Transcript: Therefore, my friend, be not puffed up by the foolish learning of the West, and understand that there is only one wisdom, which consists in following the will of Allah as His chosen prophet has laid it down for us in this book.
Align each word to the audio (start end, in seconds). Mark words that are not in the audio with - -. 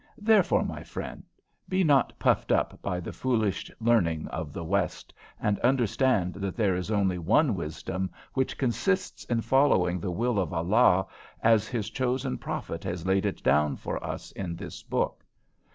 Therefore, 0.17 0.63
my 0.65 0.81
friend, 0.81 1.21
be 1.69 1.83
not 1.83 2.17
puffed 2.17 2.51
up 2.51 2.81
by 2.81 2.99
the 2.99 3.13
foolish 3.13 3.69
learning 3.79 4.27
of 4.29 4.51
the 4.51 4.63
West, 4.63 5.13
and 5.39 5.59
understand 5.59 6.33
that 6.33 6.55
there 6.55 6.75
is 6.75 6.89
only 6.89 7.19
one 7.19 7.53
wisdom, 7.53 8.09
which 8.33 8.57
consists 8.57 9.25
in 9.25 9.41
following 9.41 9.99
the 9.99 10.09
will 10.09 10.39
of 10.39 10.53
Allah 10.53 11.05
as 11.43 11.67
His 11.67 11.91
chosen 11.91 12.39
prophet 12.39 12.83
has 12.83 13.05
laid 13.05 13.27
it 13.27 13.43
down 13.43 13.75
for 13.75 14.03
us 14.03 14.31
in 14.31 14.55
this 14.55 14.81
book. 14.81 15.23